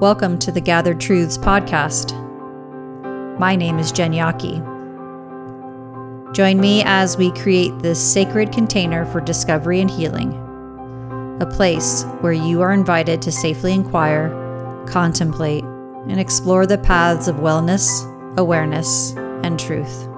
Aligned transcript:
Welcome 0.00 0.38
to 0.38 0.52
the 0.52 0.60
Gathered 0.60 1.00
Truths 1.00 1.36
podcast. 1.36 2.14
My 3.36 3.56
name 3.56 3.80
is 3.80 3.90
Jen 3.90 4.12
Yaki. 4.12 4.62
Join 6.32 6.60
me 6.60 6.84
as 6.86 7.16
we 7.16 7.32
create 7.32 7.76
this 7.80 7.98
sacred 7.98 8.52
container 8.52 9.04
for 9.06 9.20
discovery 9.20 9.80
and 9.80 9.90
healing, 9.90 10.34
a 11.40 11.46
place 11.46 12.04
where 12.20 12.32
you 12.32 12.60
are 12.60 12.72
invited 12.72 13.20
to 13.22 13.32
safely 13.32 13.72
inquire, 13.72 14.28
contemplate, 14.86 15.64
and 15.64 16.20
explore 16.20 16.64
the 16.64 16.78
paths 16.78 17.26
of 17.26 17.34
wellness, 17.38 17.88
awareness, 18.38 19.14
and 19.42 19.58
truth. 19.58 20.08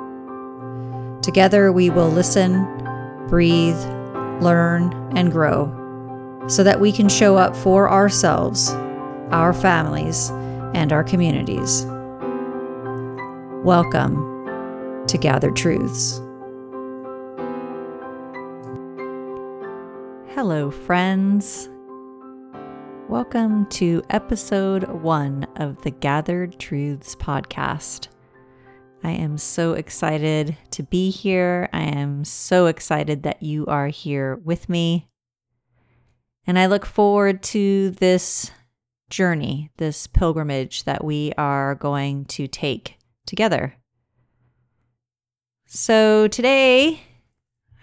Together, 1.22 1.72
we 1.72 1.88
will 1.88 2.10
listen, 2.10 2.66
breathe, 3.28 3.82
learn, 4.42 4.92
and 5.16 5.32
grow 5.32 5.74
so 6.48 6.62
that 6.62 6.80
we 6.80 6.92
can 6.92 7.08
show 7.08 7.38
up 7.38 7.56
for 7.56 7.90
ourselves 7.90 8.74
our 9.30 9.52
families, 9.52 10.30
and 10.74 10.92
our 10.92 11.04
communities. 11.04 11.86
Welcome 13.64 15.06
to 15.06 15.16
Gathered 15.18 15.54
Truths. 15.54 16.18
Hello, 20.34 20.72
friends. 20.72 21.68
Welcome 23.08 23.66
to 23.66 24.02
episode 24.10 24.88
one 24.88 25.46
of 25.56 25.80
the 25.82 25.90
Gathered 25.90 26.58
Truths 26.58 27.14
podcast. 27.14 28.08
I 29.04 29.12
am 29.12 29.38
so 29.38 29.74
excited 29.74 30.56
to 30.72 30.82
be 30.82 31.10
here. 31.10 31.68
I 31.72 31.82
am 31.82 32.24
so 32.24 32.66
excited 32.66 33.22
that 33.22 33.44
you 33.44 33.64
are 33.66 33.86
here 33.86 34.40
with 34.44 34.68
me. 34.68 35.08
And 36.48 36.58
I 36.58 36.66
look 36.66 36.84
forward 36.84 37.44
to 37.44 37.90
this 37.90 38.50
journey, 39.10 39.70
this 39.76 40.06
pilgrimage 40.06 40.84
that 40.84 41.04
we 41.04 41.32
are 41.36 41.74
going 41.74 42.24
to 42.26 42.46
take 42.48 42.96
together. 43.26 43.74
So, 45.66 46.26
today, 46.28 47.02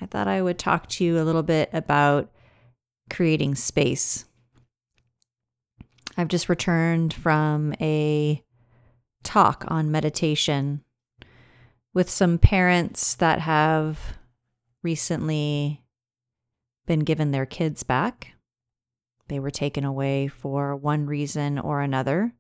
I 0.01 0.05
thought 0.05 0.27
I 0.27 0.41
would 0.41 0.59
talk 0.59 0.87
to 0.89 1.03
you 1.03 1.19
a 1.19 1.23
little 1.23 1.43
bit 1.43 1.69
about 1.71 2.31
creating 3.09 3.55
space. 3.55 4.25
I've 6.17 6.27
just 6.27 6.49
returned 6.49 7.13
from 7.13 7.73
a 7.79 8.43
talk 9.23 9.65
on 9.67 9.91
meditation 9.91 10.83
with 11.93 12.09
some 12.09 12.37
parents 12.37 13.15
that 13.15 13.39
have 13.39 14.17
recently 14.83 15.83
been 16.85 17.01
given 17.01 17.31
their 17.31 17.45
kids 17.45 17.83
back 17.83 18.33
they 19.27 19.39
were 19.39 19.51
taken 19.51 19.83
away 19.83 20.27
for 20.27 20.75
one 20.75 21.05
reason 21.05 21.59
or 21.59 21.81
another. 21.81 22.33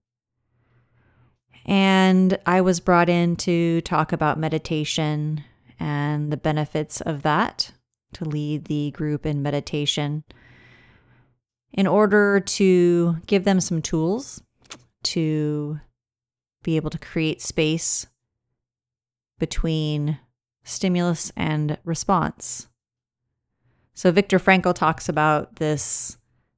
And 1.65 2.39
I 2.45 2.61
was 2.61 2.79
brought 2.79 3.09
in 3.09 3.35
to 3.37 3.81
talk 3.81 4.13
about 4.13 4.39
meditation 4.39 5.43
and 5.79 6.31
the 6.31 6.37
benefits 6.37 7.01
of 7.01 7.23
that, 7.23 7.71
to 8.13 8.25
lead 8.25 8.65
the 8.65 8.91
group 8.91 9.25
in 9.25 9.43
meditation, 9.43 10.23
in 11.73 11.85
order 11.85 12.39
to 12.39 13.17
give 13.27 13.43
them 13.43 13.59
some 13.59 13.81
tools 13.81 14.41
to 15.03 15.79
be 16.63 16.77
able 16.77 16.89
to 16.89 16.97
create 16.97 17.41
space 17.41 18.07
between 19.39 20.19
stimulus 20.63 21.31
and 21.35 21.77
response. 21.83 22.67
So, 23.93 24.11
Viktor 24.11 24.39
Frankl 24.39 24.73
talks 24.73 25.09
about 25.09 25.57
this 25.57 26.17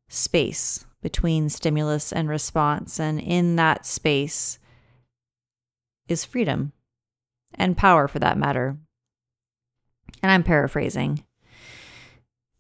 space 0.10 0.86
between 1.02 1.48
stimulus 1.48 2.12
and 2.12 2.28
response. 2.28 3.00
And 3.00 3.20
in 3.20 3.56
that 3.56 3.86
space 3.86 4.60
is 6.08 6.26
freedom 6.26 6.74
and 7.54 7.78
power 7.78 8.08
for 8.08 8.20
that 8.20 8.38
matter. 8.38 8.78
And 10.22 10.32
I'm 10.32 10.44
paraphrasing. 10.44 11.24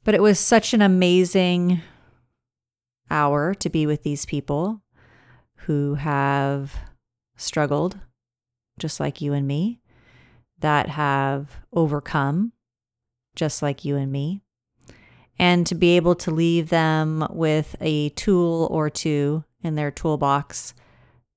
But 0.06 0.16
it 0.16 0.22
was 0.22 0.40
such 0.40 0.74
an 0.74 0.82
amazing 0.82 1.82
hour 3.12 3.54
to 3.56 3.70
be 3.70 3.86
with 3.86 4.04
these 4.04 4.26
people 4.26 4.81
who 5.66 5.96
have 5.96 6.76
struggled, 7.36 8.00
just 8.80 9.00
like 9.00 9.20
you 9.20 9.34
and 9.34 9.48
me, 9.48 9.81
that 10.60 10.90
have 10.90 11.58
overcome, 11.74 12.54
just 13.36 13.62
like 13.62 13.84
you 13.84 13.98
and 13.98 14.12
me, 14.12 14.42
and 15.39 15.66
to 15.66 15.73
be 15.73 15.95
able 15.95 16.16
to 16.16 16.31
leave 16.31 16.69
them 16.69 17.25
with 17.31 17.75
a 17.79 18.09
tool 18.09 18.67
or 18.69 18.89
two 18.89 19.44
in 19.63 19.75
their 19.75 19.89
toolbox 19.89 20.73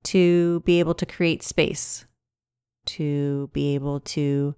to 0.03 0.59
be 0.65 0.79
able 0.79 0.93
to 0.93 1.05
create 1.05 1.41
space, 1.41 2.05
to 2.85 3.49
be 3.53 3.73
able 3.73 4.01
to 4.01 4.53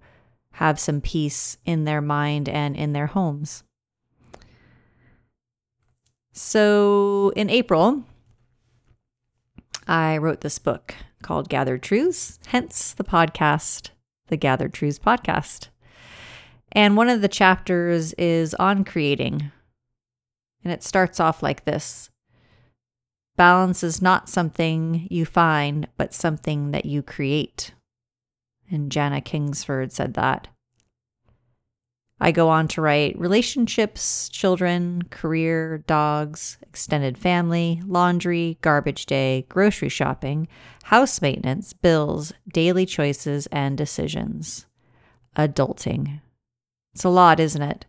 have 0.54 0.80
some 0.80 1.00
peace 1.00 1.58
in 1.66 1.86
their 1.86 2.02
mind 2.02 2.50
and 2.50 2.76
in 2.76 2.94
their 2.94 3.08
homes. 3.08 3.64
So 6.32 7.32
in 7.36 7.50
April, 7.50 8.04
I 9.88 10.18
wrote 10.18 10.42
this 10.42 10.58
book 10.58 10.96
called 11.22 11.50
Gathered 11.50 11.84
Truths, 11.84 12.40
hence 12.48 12.94
the 12.94 13.04
podcast, 13.04 13.92
the 14.28 14.38
Gathered 14.38 14.74
Truths 14.74 15.00
podcast. 15.00 15.68
And 16.76 16.98
one 16.98 17.08
of 17.08 17.22
the 17.22 17.30
chapters 17.30 18.12
is 18.14 18.54
on 18.56 18.84
creating. 18.84 19.50
And 20.64 20.74
it 20.74 20.84
starts 20.84 21.22
off 21.22 21.42
like 21.42 21.64
this 21.64 22.10
Balance 23.38 23.84
is 23.84 24.02
not 24.02 24.30
something 24.30 25.08
you 25.10 25.26
find, 25.26 25.88
but 25.98 26.14
something 26.14 26.72
that 26.72 26.86
you 26.86 27.02
create. 27.02 27.74
And 28.70 28.92
Jana 28.92 29.22
Kingsford 29.22 29.92
said 29.92 30.16
that. 30.16 30.50
I 32.20 32.32
go 32.32 32.48
on 32.48 32.70
to 32.70 32.82
write 32.82 33.20
relationships, 33.20 34.30
children, 34.30 35.04
career, 35.12 35.80
dogs, 35.80 36.58
extended 36.62 37.18
family, 37.18 37.82
laundry, 37.86 38.58
garbage 38.62 39.06
day, 39.06 39.46
grocery 39.50 39.90
shopping, 39.90 40.48
house 40.84 41.22
maintenance, 41.22 41.74
bills, 41.74 42.34
daily 42.48 42.86
choices, 42.86 43.48
and 43.48 43.78
decisions. 43.78 44.66
Adulting. 45.38 46.22
It's 46.96 47.04
a 47.04 47.10
lot, 47.10 47.42
isn't 47.42 47.62
it? 47.62 47.86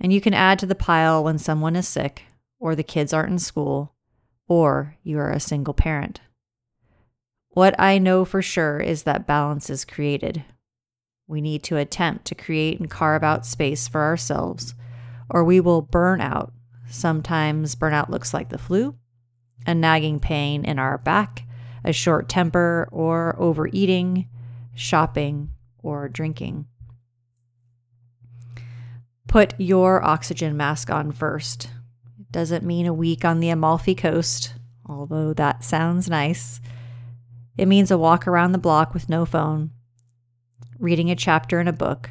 And 0.00 0.14
you 0.14 0.22
can 0.22 0.32
add 0.32 0.58
to 0.60 0.66
the 0.66 0.74
pile 0.74 1.22
when 1.22 1.36
someone 1.36 1.76
is 1.76 1.86
sick, 1.86 2.22
or 2.58 2.74
the 2.74 2.82
kids 2.82 3.12
aren't 3.12 3.32
in 3.32 3.38
school, 3.38 3.92
or 4.48 4.96
you 5.02 5.18
are 5.18 5.30
a 5.30 5.38
single 5.38 5.74
parent. 5.74 6.22
What 7.50 7.78
I 7.78 7.98
know 7.98 8.24
for 8.24 8.40
sure 8.40 8.80
is 8.80 9.02
that 9.02 9.26
balance 9.26 9.68
is 9.68 9.84
created. 9.84 10.42
We 11.26 11.42
need 11.42 11.62
to 11.64 11.76
attempt 11.76 12.24
to 12.26 12.34
create 12.34 12.80
and 12.80 12.88
carve 12.90 13.22
out 13.22 13.44
space 13.44 13.88
for 13.88 14.00
ourselves, 14.00 14.74
or 15.28 15.44
we 15.44 15.60
will 15.60 15.82
burn 15.82 16.22
out. 16.22 16.50
Sometimes 16.88 17.76
burnout 17.76 18.08
looks 18.08 18.32
like 18.32 18.48
the 18.48 18.56
flu, 18.56 18.94
a 19.66 19.74
nagging 19.74 20.18
pain 20.18 20.64
in 20.64 20.78
our 20.78 20.96
back, 20.96 21.44
a 21.84 21.92
short 21.92 22.30
temper, 22.30 22.88
or 22.90 23.36
overeating, 23.38 24.28
shopping, 24.74 25.50
or 25.82 26.08
drinking. 26.08 26.66
Put 29.32 29.58
your 29.58 30.04
oxygen 30.04 30.58
mask 30.58 30.90
on 30.90 31.10
first. 31.10 31.70
It 32.20 32.30
doesn't 32.30 32.66
mean 32.66 32.84
a 32.84 32.92
week 32.92 33.24
on 33.24 33.40
the 33.40 33.48
Amalfi 33.48 33.94
Coast, 33.94 34.52
although 34.84 35.32
that 35.32 35.64
sounds 35.64 36.10
nice. 36.10 36.60
It 37.56 37.66
means 37.66 37.90
a 37.90 37.96
walk 37.96 38.28
around 38.28 38.52
the 38.52 38.58
block 38.58 38.92
with 38.92 39.08
no 39.08 39.24
phone, 39.24 39.70
reading 40.78 41.10
a 41.10 41.16
chapter 41.16 41.60
in 41.60 41.66
a 41.66 41.72
book, 41.72 42.10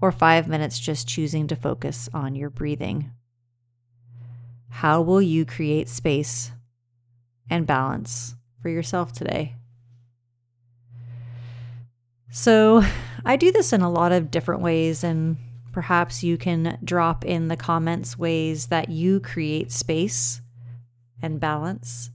or 0.00 0.10
five 0.10 0.48
minutes 0.48 0.80
just 0.80 1.06
choosing 1.06 1.46
to 1.46 1.54
focus 1.54 2.08
on 2.12 2.34
your 2.34 2.50
breathing. 2.50 3.12
How 4.68 5.00
will 5.00 5.22
you 5.22 5.44
create 5.44 5.88
space 5.88 6.50
and 7.48 7.68
balance 7.68 8.34
for 8.60 8.68
yourself 8.68 9.12
today? 9.12 9.54
So, 12.32 12.82
I 13.24 13.36
do 13.36 13.52
this 13.52 13.72
in 13.72 13.80
a 13.80 13.92
lot 13.92 14.10
of 14.10 14.32
different 14.32 14.60
ways, 14.60 15.04
and 15.04 15.36
Perhaps 15.78 16.24
you 16.24 16.36
can 16.36 16.76
drop 16.82 17.24
in 17.24 17.46
the 17.46 17.56
comments 17.56 18.18
ways 18.18 18.66
that 18.66 18.88
you 18.88 19.20
create 19.20 19.70
space 19.70 20.42
and 21.22 21.38
balance. 21.38 22.10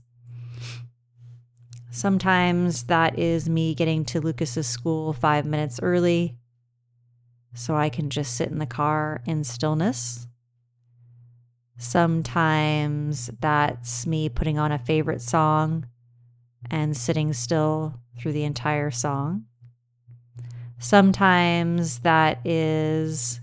Sometimes 1.90 2.82
that 2.82 3.18
is 3.18 3.48
me 3.48 3.74
getting 3.74 4.04
to 4.04 4.20
Lucas's 4.20 4.66
school 4.66 5.14
five 5.14 5.46
minutes 5.46 5.80
early 5.82 6.36
so 7.54 7.74
I 7.74 7.88
can 7.88 8.10
just 8.10 8.36
sit 8.36 8.50
in 8.50 8.58
the 8.58 8.66
car 8.66 9.22
in 9.24 9.44
stillness. 9.44 10.26
Sometimes 11.78 13.30
that's 13.40 14.06
me 14.06 14.28
putting 14.28 14.58
on 14.58 14.72
a 14.72 14.78
favorite 14.78 15.22
song 15.22 15.86
and 16.70 16.94
sitting 16.94 17.32
still 17.32 17.98
through 18.18 18.32
the 18.32 18.44
entire 18.44 18.90
song. 18.90 19.46
Sometimes 20.78 22.00
that 22.00 22.46
is 22.46 23.40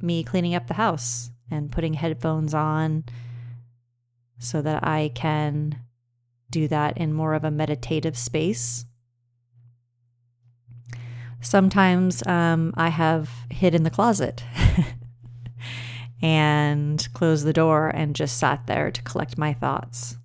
me 0.00 0.22
cleaning 0.22 0.54
up 0.54 0.66
the 0.66 0.74
house 0.74 1.30
and 1.50 1.72
putting 1.72 1.94
headphones 1.94 2.54
on 2.54 3.04
so 4.38 4.62
that 4.62 4.86
I 4.86 5.10
can 5.14 5.80
do 6.50 6.68
that 6.68 6.96
in 6.96 7.12
more 7.12 7.34
of 7.34 7.44
a 7.44 7.50
meditative 7.50 8.16
space. 8.16 8.84
Sometimes 11.40 12.26
um, 12.26 12.72
I 12.76 12.88
have 12.88 13.30
hid 13.50 13.74
in 13.74 13.82
the 13.84 13.90
closet 13.90 14.42
and 16.22 17.06
closed 17.14 17.44
the 17.44 17.52
door 17.52 17.88
and 17.88 18.16
just 18.16 18.38
sat 18.38 18.66
there 18.66 18.90
to 18.90 19.02
collect 19.02 19.38
my 19.38 19.52
thoughts. 19.52 20.16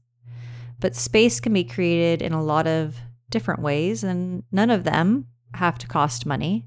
But 0.79 0.95
space 0.95 1.39
can 1.39 1.53
be 1.53 1.63
created 1.63 2.21
in 2.21 2.33
a 2.33 2.43
lot 2.43 2.67
of 2.67 2.97
different 3.29 3.61
ways, 3.61 4.03
and 4.03 4.43
none 4.51 4.69
of 4.69 4.83
them 4.83 5.27
have 5.53 5.77
to 5.79 5.87
cost 5.87 6.25
money. 6.25 6.65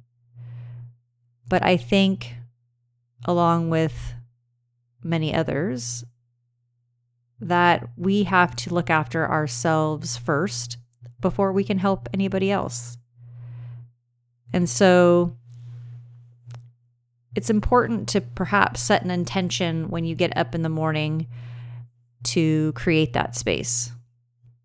But 1.49 1.63
I 1.63 1.77
think, 1.77 2.35
along 3.27 3.69
with 3.69 4.15
many 5.03 5.35
others, 5.35 6.05
that 7.39 7.87
we 7.97 8.23
have 8.23 8.57
to 8.57 8.73
look 8.73 8.89
after 8.89 9.31
ourselves 9.31 10.17
first 10.17 10.79
before 11.21 11.53
we 11.53 11.65
can 11.65 11.79
help 11.79 12.09
anybody 12.15 12.51
else. 12.51 12.97
And 14.53 14.71
so 14.71 15.37
it's 17.35 17.51
important 17.51 18.09
to 18.11 18.23
perhaps 18.23 18.81
set 18.81 19.03
an 19.03 19.11
intention 19.11 19.91
when 19.91 20.05
you 20.05 20.15
get 20.15 20.35
up 20.37 20.55
in 20.55 20.63
the 20.63 20.71
morning 20.71 21.27
to 22.25 22.73
create 22.73 23.13
that 23.13 23.37
space. 23.37 23.91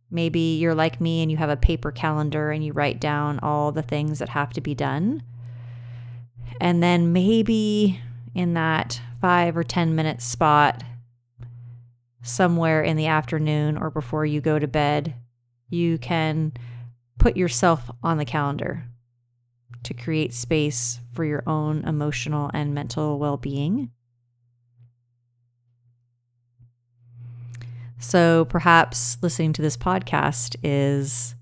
Maybe 0.09 0.57
you're 0.57 0.75
like 0.75 1.01
me 1.01 1.21
and 1.21 1.29
you 1.31 1.37
have 1.37 1.49
a 1.49 1.57
paper 1.57 1.91
calendar 1.91 2.51
and 2.51 2.63
you 2.63 2.73
write 2.73 2.99
down 2.99 3.39
all 3.39 3.71
the 3.71 3.81
things 3.81 4.19
that 4.19 4.29
have 4.29 4.51
to 4.53 4.61
be 4.61 4.75
done. 4.75 5.23
And 6.59 6.81
then 6.81 7.11
maybe 7.11 7.99
in 8.33 8.53
that 8.53 9.01
five 9.19 9.57
or 9.57 9.63
10 9.63 9.95
minute 9.95 10.21
spot, 10.21 10.83
somewhere 12.21 12.81
in 12.81 12.97
the 12.97 13.07
afternoon 13.07 13.77
or 13.77 13.89
before 13.89 14.25
you 14.25 14.41
go 14.41 14.59
to 14.59 14.67
bed, 14.67 15.15
you 15.69 15.97
can 15.97 16.53
put 17.17 17.37
yourself 17.37 17.89
on 18.03 18.17
the 18.17 18.25
calendar 18.25 18.85
to 19.83 19.93
create 19.93 20.33
space 20.33 20.99
for 21.13 21.25
your 21.25 21.43
own 21.47 21.83
emotional 21.85 22.51
and 22.53 22.73
mental 22.73 23.17
well 23.19 23.37
being. 23.37 23.91
So 27.99 28.45
perhaps 28.45 29.17
listening 29.21 29.53
to 29.53 29.61
this 29.61 29.77
podcast 29.77 30.55
is 30.63 31.35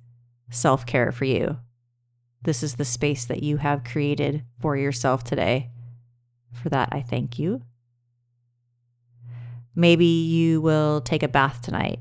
self 0.50 0.86
care 0.86 1.12
for 1.12 1.26
you. 1.26 1.58
This 2.42 2.64
is 2.64 2.76
the 2.76 2.86
space 2.86 3.26
that 3.26 3.44
you 3.44 3.58
have 3.58 3.84
created 3.84 4.44
for 4.60 4.76
yourself 4.76 5.24
today. 5.24 5.70
For 6.54 6.70
that, 6.70 6.90
I 6.92 7.02
thank 7.02 7.40
you. 7.40 7.62
Maybe 9.76 10.06
you 10.06 10.62
will 10.62 11.02
take 11.02 11.24
a 11.24 11.28
bath 11.28 11.62
tonight. 11.62 12.00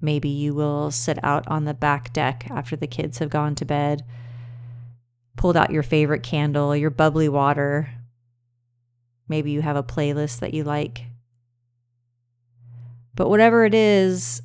Maybe 0.00 0.28
you 0.28 0.54
will 0.54 0.90
sit 0.90 1.18
out 1.24 1.48
on 1.48 1.64
the 1.64 1.74
back 1.74 2.12
deck 2.12 2.46
after 2.50 2.76
the 2.76 2.86
kids 2.86 3.18
have 3.18 3.30
gone 3.30 3.54
to 3.56 3.64
bed, 3.64 4.04
pulled 5.36 5.56
out 5.56 5.72
your 5.72 5.82
favorite 5.82 6.22
candle, 6.22 6.76
your 6.76 6.90
bubbly 6.90 7.28
water. 7.28 7.90
Maybe 9.26 9.50
you 9.50 9.62
have 9.62 9.76
a 9.76 9.82
playlist 9.82 10.40
that 10.40 10.54
you 10.54 10.64
like. 10.64 11.06
But 13.14 13.30
whatever 13.30 13.64
it 13.64 13.74
is, 13.74 14.42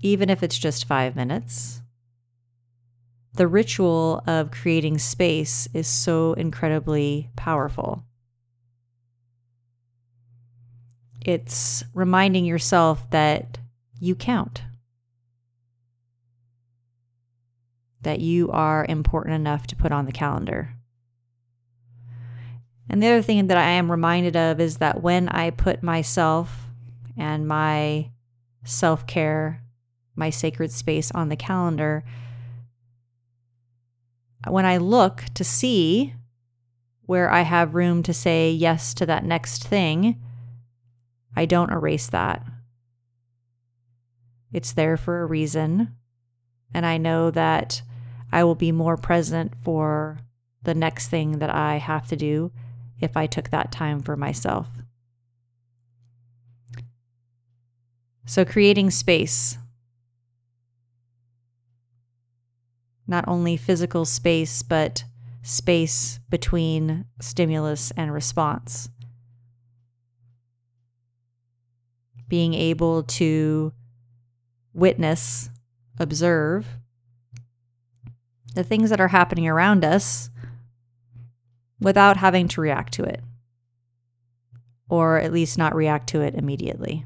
even 0.00 0.30
if 0.30 0.42
it's 0.42 0.56
just 0.56 0.86
five 0.86 1.16
minutes, 1.16 1.82
the 3.38 3.46
ritual 3.46 4.20
of 4.26 4.50
creating 4.50 4.98
space 4.98 5.68
is 5.72 5.86
so 5.86 6.32
incredibly 6.32 7.30
powerful. 7.36 8.02
It's 11.24 11.84
reminding 11.94 12.44
yourself 12.44 13.08
that 13.10 13.58
you 14.00 14.16
count, 14.16 14.62
that 18.02 18.18
you 18.18 18.50
are 18.50 18.84
important 18.88 19.36
enough 19.36 19.68
to 19.68 19.76
put 19.76 19.92
on 19.92 20.06
the 20.06 20.12
calendar. 20.12 20.74
And 22.90 23.00
the 23.00 23.06
other 23.06 23.22
thing 23.22 23.46
that 23.46 23.56
I 23.56 23.70
am 23.70 23.88
reminded 23.88 24.34
of 24.34 24.58
is 24.58 24.78
that 24.78 25.00
when 25.00 25.28
I 25.28 25.50
put 25.50 25.80
myself 25.80 26.66
and 27.16 27.46
my 27.46 28.10
self 28.64 29.06
care, 29.06 29.62
my 30.16 30.30
sacred 30.30 30.72
space 30.72 31.12
on 31.12 31.28
the 31.28 31.36
calendar, 31.36 32.02
when 34.46 34.64
I 34.64 34.76
look 34.76 35.24
to 35.34 35.44
see 35.44 36.14
where 37.06 37.30
I 37.30 37.40
have 37.42 37.74
room 37.74 38.02
to 38.04 38.12
say 38.12 38.50
yes 38.50 38.94
to 38.94 39.06
that 39.06 39.24
next 39.24 39.64
thing, 39.66 40.20
I 41.34 41.46
don't 41.46 41.72
erase 41.72 42.08
that. 42.08 42.44
It's 44.52 44.72
there 44.72 44.96
for 44.96 45.22
a 45.22 45.26
reason. 45.26 45.94
And 46.72 46.84
I 46.84 46.98
know 46.98 47.30
that 47.30 47.82
I 48.30 48.44
will 48.44 48.54
be 48.54 48.72
more 48.72 48.96
present 48.96 49.54
for 49.62 50.18
the 50.62 50.74
next 50.74 51.08
thing 51.08 51.38
that 51.38 51.50
I 51.50 51.76
have 51.76 52.08
to 52.08 52.16
do 52.16 52.52
if 53.00 53.16
I 53.16 53.26
took 53.26 53.50
that 53.50 53.72
time 53.72 54.00
for 54.00 54.16
myself. 54.16 54.68
So, 58.26 58.44
creating 58.44 58.90
space, 58.90 59.56
not 63.08 63.24
only 63.26 63.56
physical 63.56 64.04
space, 64.04 64.62
but 64.62 65.04
space 65.42 66.20
between 66.28 67.06
stimulus 67.20 67.90
and 67.96 68.12
response. 68.12 68.90
being 72.28 72.54
able 72.54 73.02
to 73.02 73.72
witness, 74.72 75.50
observe 75.98 76.66
the 78.54 78.62
things 78.62 78.90
that 78.90 79.00
are 79.00 79.08
happening 79.08 79.48
around 79.48 79.84
us 79.84 80.30
without 81.80 82.16
having 82.16 82.48
to 82.48 82.60
react 82.60 82.92
to 82.94 83.04
it, 83.04 83.20
or 84.88 85.18
at 85.18 85.32
least 85.32 85.58
not 85.58 85.74
react 85.74 86.08
to 86.08 86.20
it 86.20 86.34
immediately. 86.34 87.04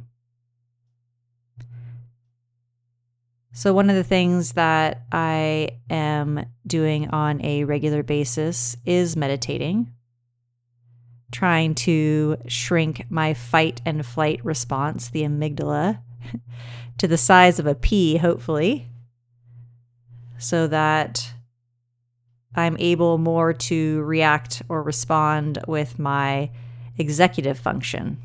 So, 3.52 3.74
one 3.74 3.90
of 3.90 3.96
the 3.96 4.04
things 4.04 4.52
that 4.52 5.02
I 5.12 5.78
am 5.90 6.46
doing 6.66 7.08
on 7.10 7.44
a 7.44 7.64
regular 7.64 8.02
basis 8.02 8.76
is 8.86 9.16
meditating 9.16 9.92
trying 11.32 11.74
to 11.74 12.36
shrink 12.46 13.06
my 13.10 13.34
fight 13.34 13.80
and 13.84 14.06
flight 14.06 14.44
response, 14.44 15.08
the 15.08 15.22
amygdala, 15.22 16.00
to 16.98 17.08
the 17.08 17.16
size 17.18 17.58
of 17.58 17.66
a 17.66 17.74
pea, 17.74 18.18
hopefully, 18.18 18.86
so 20.38 20.66
that 20.68 21.32
I'm 22.54 22.76
able 22.78 23.18
more 23.18 23.52
to 23.54 24.02
react 24.02 24.62
or 24.68 24.82
respond 24.82 25.58
with 25.66 25.98
my 25.98 26.50
executive 26.98 27.58
function, 27.58 28.18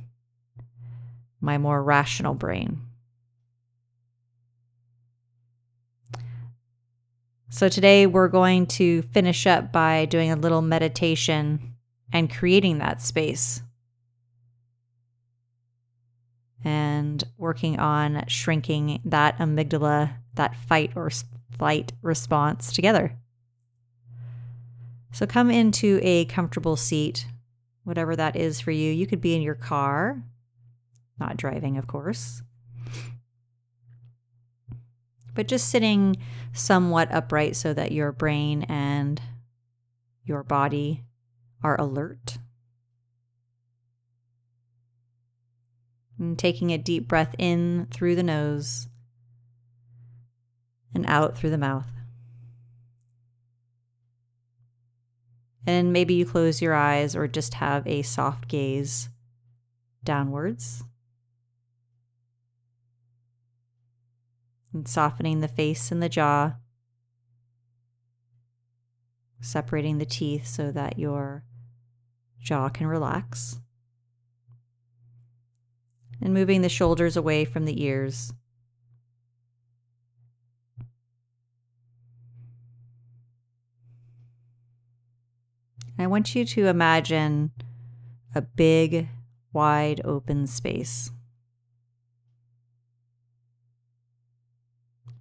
my 1.39 1.57
more 1.57 1.81
rational 1.81 2.33
brain. 2.33 2.81
So, 7.49 7.69
today 7.69 8.07
we're 8.07 8.27
going 8.27 8.65
to 8.67 9.03
finish 9.03 9.47
up 9.47 9.71
by 9.71 10.05
doing 10.05 10.31
a 10.31 10.35
little 10.35 10.61
meditation 10.61 11.75
and 12.11 12.33
creating 12.33 12.79
that 12.79 13.01
space 13.01 13.61
and 16.63 17.23
working 17.37 17.79
on 17.79 18.25
shrinking 18.27 19.01
that 19.05 19.37
amygdala, 19.37 20.13
that 20.35 20.55
fight 20.55 20.91
or 20.95 21.09
flight 21.57 21.93
response 22.01 22.73
together. 22.73 23.17
So 25.13 25.25
come 25.25 25.49
into 25.49 25.99
a 26.03 26.25
comfortable 26.25 26.75
seat, 26.75 27.25
whatever 27.85 28.15
that 28.15 28.35
is 28.35 28.59
for 28.59 28.71
you. 28.71 28.91
You 28.91 29.07
could 29.07 29.21
be 29.21 29.35
in 29.35 29.41
your 29.41 29.55
car, 29.55 30.21
not 31.19 31.37
driving, 31.37 31.77
of 31.77 31.87
course, 31.87 32.41
but 35.37 35.47
just 35.47 35.69
sitting 35.69 36.17
somewhat 36.51 37.11
upright 37.11 37.55
so 37.55 37.71
that 37.71 37.91
your 37.91 38.11
brain 38.11 38.63
and 38.63 39.21
your 40.23 40.41
body 40.41 41.03
are 41.63 41.79
alert. 41.79 42.39
And 46.17 46.39
taking 46.39 46.71
a 46.71 46.79
deep 46.79 47.07
breath 47.07 47.35
in 47.37 47.87
through 47.91 48.15
the 48.15 48.23
nose 48.23 48.87
and 50.95 51.05
out 51.05 51.37
through 51.37 51.51
the 51.51 51.57
mouth. 51.59 51.85
And 55.67 55.93
maybe 55.93 56.15
you 56.15 56.25
close 56.25 56.63
your 56.63 56.73
eyes 56.73 57.15
or 57.15 57.27
just 57.27 57.53
have 57.53 57.85
a 57.85 58.01
soft 58.01 58.47
gaze 58.47 59.09
downwards. 60.03 60.83
and 64.77 64.87
softening 64.87 65.41
the 65.41 65.47
face 65.47 65.91
and 65.91 66.03
the 66.03 66.09
jaw, 66.09 66.53
separating 69.41 69.97
the 69.97 70.05
teeth 70.05 70.45
so 70.45 70.71
that 70.71 70.99
your 70.99 71.43
jaw 72.39 72.69
can 72.69 72.85
relax, 72.85 73.59
and 76.21 76.31
moving 76.31 76.61
the 76.61 76.69
shoulders 76.69 77.17
away 77.17 77.43
from 77.43 77.65
the 77.65 77.83
ears. 77.83 78.31
I 85.97 86.05
want 86.05 86.35
you 86.35 86.45
to 86.45 86.67
imagine 86.67 87.49
a 88.35 88.41
big, 88.43 89.09
wide 89.51 90.01
open 90.05 90.45
space. 90.45 91.09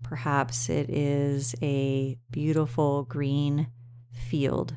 Perhaps 0.09 0.69
it 0.69 0.89
is 0.89 1.57
a 1.61 2.17
beautiful 2.31 3.03
green 3.03 3.67
field. 4.13 4.77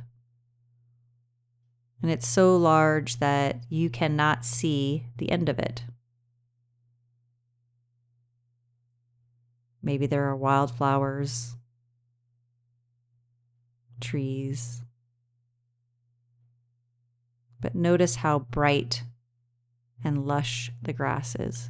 And 2.01 2.09
it's 2.09 2.27
so 2.27 2.57
large 2.57 3.19
that 3.19 3.63
you 3.69 3.91
cannot 3.91 4.43
see 4.43 5.05
the 5.17 5.31
end 5.31 5.47
of 5.47 5.59
it. 5.59 5.83
Maybe 9.83 10.07
there 10.07 10.25
are 10.25 10.35
wildflowers, 10.35 11.55
trees. 14.01 14.81
But 17.61 17.75
notice 17.75 18.15
how 18.15 18.39
bright 18.39 19.03
and 20.03 20.25
lush 20.25 20.71
the 20.81 20.93
grass 20.93 21.35
is. 21.35 21.69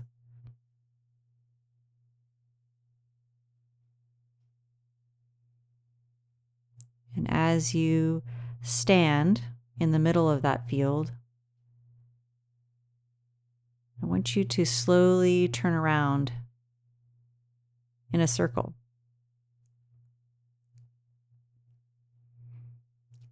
And 7.20 7.30
as 7.30 7.76
you 7.76 8.24
stand 8.62 9.42
in 9.78 9.92
the 9.92 10.00
middle 10.00 10.30
of 10.30 10.42
that 10.42 10.70
field, 10.70 11.12
I 14.02 14.06
want 14.06 14.38
you 14.38 14.46
to 14.46 14.64
slowly 14.64 15.50
turn 15.50 15.74
around 15.74 16.32
in 18.14 18.22
a 18.22 18.28
circle. 18.28 18.74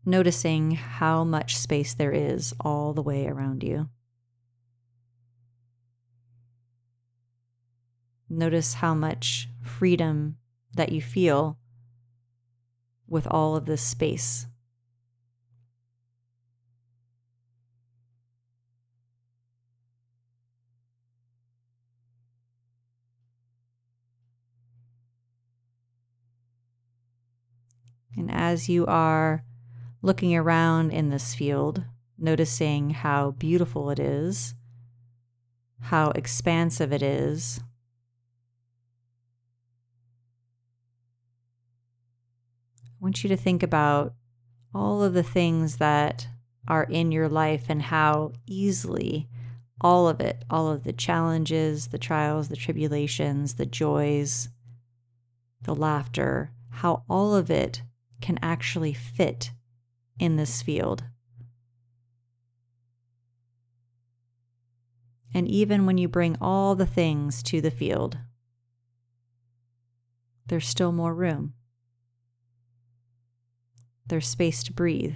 Noticing 0.06 0.72
how 0.72 1.24
much 1.24 1.56
space 1.56 1.94
there 1.94 2.12
is 2.12 2.54
all 2.60 2.92
the 2.92 3.02
way 3.02 3.26
around 3.26 3.64
you. 3.64 3.88
Notice 8.30 8.74
how 8.74 8.94
much 8.94 9.48
freedom 9.62 10.36
that 10.76 10.92
you 10.92 11.02
feel 11.02 11.58
with 13.08 13.28
all 13.28 13.56
of 13.56 13.66
this 13.66 13.82
space. 13.82 14.48
And 28.18 28.32
as 28.32 28.68
you 28.68 28.86
are 28.88 29.44
looking 30.02 30.36
around 30.36 30.92
in 30.92 31.10
this 31.10 31.36
field, 31.36 31.84
noticing 32.18 32.90
how 32.90 33.32
beautiful 33.32 33.92
it 33.92 34.00
is, 34.00 34.56
how 35.82 36.10
expansive 36.10 36.92
it 36.92 37.04
is, 37.04 37.60
I 43.00 43.04
want 43.04 43.24
you 43.24 43.28
to 43.30 43.38
think 43.38 43.62
about 43.62 44.16
all 44.74 45.04
of 45.04 45.14
the 45.14 45.24
things 45.24 45.78
that 45.78 46.28
are 46.68 46.84
in 46.84 47.12
your 47.12 47.30
life 47.30 47.66
and 47.70 47.82
how 47.82 48.34
easily 48.48 49.30
all 49.80 50.08
of 50.08 50.20
it, 50.20 50.44
all 50.50 50.72
of 50.72 50.84
the 50.84 50.94
challenges, 50.94 51.88
the 51.88 52.00
trials, 52.00 52.50
the 52.50 52.56
tribulations, 52.56 53.54
the 53.54 53.68
joys, 53.68 54.50
the 55.62 55.76
laughter, 55.76 56.52
how 56.72 57.04
all 57.08 57.36
of 57.36 57.52
it 57.52 57.84
can 58.20 58.40
actually 58.42 58.94
fit 58.94 59.52
in 60.20 60.36
this 60.36 60.64
field. 60.64 61.04
And 65.36 65.48
even 65.48 65.86
when 65.86 66.00
you 66.00 66.08
bring 66.08 66.36
all 66.42 66.74
the 66.74 66.88
things 66.88 67.44
to 67.44 67.62
the 67.62 67.70
field, 67.70 68.18
there's 70.48 70.68
still 70.68 70.92
more 70.92 71.14
room. 71.14 71.54
There's 74.08 74.28
space 74.28 74.64
to 74.64 74.74
breathe, 74.74 75.16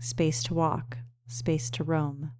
space 0.00 0.42
to 0.44 0.54
walk, 0.54 0.98
space 1.28 1.70
to 1.70 1.84
roam. 1.84 2.32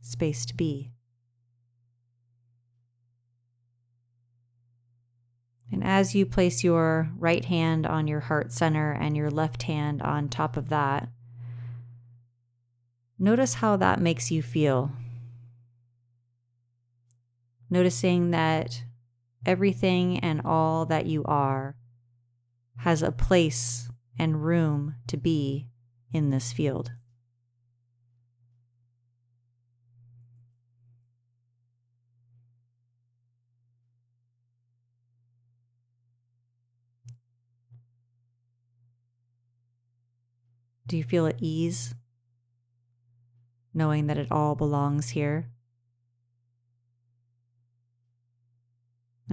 Space 0.00 0.46
to 0.46 0.54
be. 0.56 0.92
And 5.70 5.84
as 5.84 6.14
you 6.14 6.24
place 6.24 6.64
your 6.64 7.10
right 7.18 7.44
hand 7.44 7.86
on 7.86 8.08
your 8.08 8.20
heart 8.20 8.50
center 8.50 8.92
and 8.92 9.14
your 9.14 9.30
left 9.30 9.64
hand 9.64 10.00
on 10.00 10.30
top 10.30 10.56
of 10.56 10.70
that, 10.70 11.10
notice 13.18 13.54
how 13.54 13.76
that 13.76 14.00
makes 14.00 14.30
you 14.30 14.42
feel 14.42 14.90
noticing 17.70 18.30
that 18.30 18.82
everything 19.44 20.18
and 20.20 20.40
all 20.44 20.86
that 20.86 21.06
you 21.06 21.24
are 21.24 21.76
has 22.78 23.02
a 23.02 23.12
place 23.12 23.88
and 24.18 24.44
room 24.44 24.94
to 25.06 25.16
be 25.16 25.68
in 26.12 26.30
this 26.30 26.52
field. 26.52 26.92
Do 40.86 40.96
you 40.96 41.04
feel 41.04 41.26
at 41.26 41.36
ease 41.38 41.94
knowing 43.74 44.06
that 44.06 44.16
it 44.16 44.28
all 44.30 44.54
belongs 44.54 45.10
here? 45.10 45.50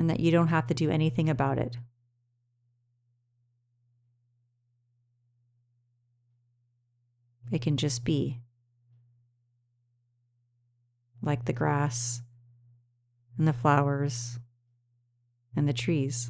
And 0.05 0.09
that 0.12 0.19
you 0.19 0.29
don't 0.29 0.50
have 0.50 0.67
to 0.67 0.75
do 0.75 0.91
anything 0.91 1.31
about 1.31 1.57
it. 1.57 1.77
It 7.51 7.63
can 7.63 7.75
just 7.75 8.05
be 8.05 8.39
like 11.24 11.45
the 11.45 11.53
grass 11.53 12.21
and 13.39 13.47
the 13.47 13.53
flowers 13.53 14.38
and 15.55 15.67
the 15.67 15.74
trees. 15.74 16.29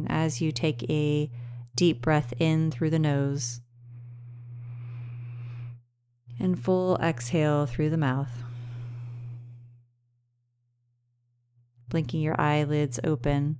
And 0.00 0.10
as 0.10 0.40
you 0.40 0.50
take 0.50 0.88
a 0.88 1.30
deep 1.76 2.00
breath 2.00 2.32
in 2.38 2.70
through 2.70 2.88
the 2.88 2.98
nose 2.98 3.60
and 6.38 6.58
full 6.58 6.96
exhale 6.96 7.66
through 7.66 7.90
the 7.90 7.98
mouth, 7.98 8.30
blinking 11.90 12.22
your 12.22 12.40
eyelids 12.40 12.98
open, 13.04 13.58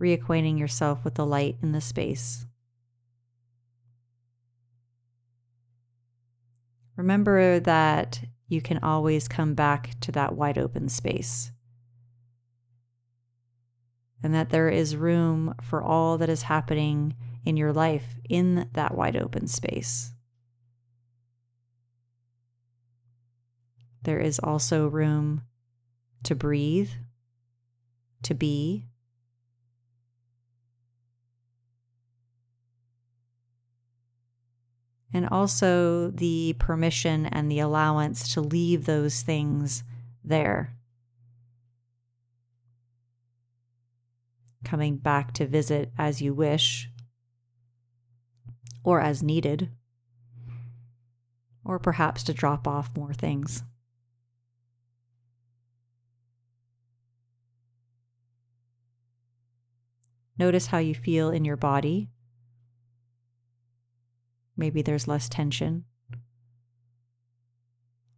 reacquainting 0.00 0.58
yourself 0.58 1.04
with 1.04 1.14
the 1.14 1.26
light 1.26 1.58
in 1.62 1.70
the 1.70 1.80
space. 1.80 2.44
Remember 6.96 7.60
that 7.60 8.24
you 8.48 8.60
can 8.60 8.78
always 8.78 9.28
come 9.28 9.54
back 9.54 9.94
to 10.00 10.10
that 10.10 10.34
wide 10.34 10.58
open 10.58 10.88
space 10.88 11.52
and 14.22 14.34
that 14.34 14.50
there 14.50 14.68
is 14.68 14.96
room 14.96 15.54
for 15.62 15.82
all 15.82 16.18
that 16.18 16.28
is 16.28 16.42
happening 16.42 17.14
in 17.44 17.56
your 17.56 17.72
life 17.72 18.16
in 18.28 18.68
that 18.72 18.94
wide 18.94 19.16
open 19.16 19.46
space. 19.46 20.12
There 24.02 24.20
is 24.20 24.38
also 24.38 24.88
room 24.88 25.42
to 26.24 26.34
breathe, 26.34 26.90
to 28.22 28.34
be, 28.34 28.86
and 35.12 35.28
also 35.28 36.10
the 36.10 36.54
permission 36.58 37.26
and 37.26 37.50
the 37.50 37.58
allowance 37.58 38.32
to 38.34 38.40
leave 38.40 38.86
those 38.86 39.22
things 39.22 39.82
there. 40.22 40.76
Coming 44.64 44.96
back 44.96 45.32
to 45.34 45.46
visit 45.46 45.90
as 45.98 46.20
you 46.20 46.34
wish 46.34 46.88
or 48.82 49.00
as 49.00 49.22
needed, 49.22 49.70
or 51.64 51.78
perhaps 51.78 52.22
to 52.24 52.32
drop 52.32 52.66
off 52.66 52.96
more 52.96 53.12
things. 53.12 53.62
Notice 60.38 60.68
how 60.68 60.78
you 60.78 60.94
feel 60.94 61.28
in 61.28 61.44
your 61.44 61.58
body. 61.58 62.08
Maybe 64.56 64.80
there's 64.80 65.06
less 65.06 65.28
tension, 65.28 65.84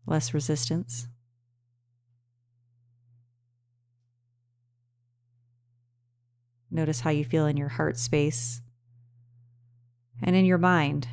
less 0.07 0.33
resistance. 0.33 1.09
Notice 6.75 7.01
how 7.01 7.11
you 7.11 7.23
feel 7.23 7.45
in 7.45 7.59
your 7.59 7.69
heart 7.69 7.99
space 7.99 8.63
and 10.23 10.35
in 10.35 10.47
your 10.47 10.57
mind. 10.57 11.07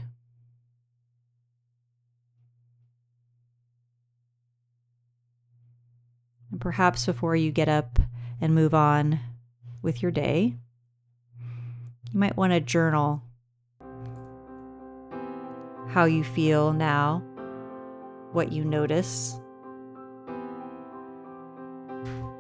And 6.50 6.62
perhaps 6.62 7.06
before 7.06 7.36
you 7.36 7.52
get 7.52 7.68
up 7.68 8.00
and 8.40 8.56
move 8.56 8.74
on 8.74 9.20
with 9.82 10.02
your 10.02 10.12
day, 10.12 10.56
you 12.14 12.20
might 12.20 12.38
want 12.38 12.54
to 12.54 12.62
journal 12.62 13.22
how 15.90 16.06
you 16.06 16.24
feel 16.24 16.72
now, 16.72 17.22
what 18.32 18.54
you 18.54 18.64
notice, 18.64 19.38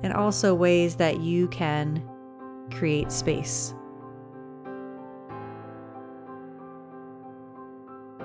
and 0.03 0.13
also 0.13 0.55
ways 0.55 0.95
that 0.95 1.19
you 1.19 1.49
can 1.49 2.01
create 2.69 3.11
space. 3.11 3.73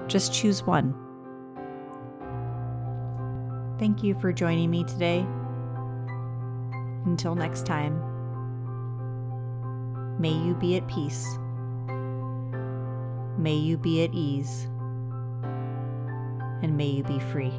Just 0.07 0.33
choose 0.33 0.63
one. 0.63 0.95
Thank 3.79 4.03
you 4.03 4.15
for 4.21 4.33
joining 4.33 4.71
me 4.71 4.85
today. 4.85 5.27
Until 7.07 7.35
next 7.35 7.67
time, 7.67 8.01
may 10.21 10.33
you 10.33 10.55
be 10.55 10.77
at 10.77 10.87
peace. 10.89 11.27
May 13.37 13.57
you 13.57 13.77
be 13.77 14.05
at 14.05 14.15
ease. 14.15 14.69
And 16.63 16.77
may 16.77 16.87
you 16.87 17.03
be 17.03 17.19
free. 17.19 17.53